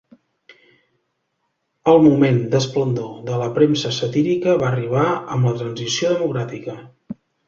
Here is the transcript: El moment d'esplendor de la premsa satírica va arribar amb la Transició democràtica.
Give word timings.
El 1.91 1.99
moment 2.05 2.39
d'esplendor 2.53 3.11
de 3.27 3.37
la 3.41 3.49
premsa 3.57 3.91
satírica 3.97 4.55
va 4.63 4.71
arribar 4.71 5.05
amb 5.37 5.49
la 5.49 5.53
Transició 5.61 6.11
democràtica. 6.15 6.75